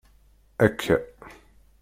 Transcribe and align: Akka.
Akka. 0.65 0.95